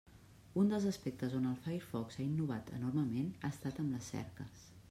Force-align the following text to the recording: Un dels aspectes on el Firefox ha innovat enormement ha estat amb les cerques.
Un 0.61 0.71
dels 0.71 0.87
aspectes 0.91 1.35
on 1.41 1.45
el 1.51 1.59
Firefox 1.67 2.19
ha 2.21 2.25
innovat 2.25 2.75
enormement 2.79 3.31
ha 3.41 3.55
estat 3.59 3.83
amb 3.85 3.97
les 3.99 4.13
cerques. 4.17 4.69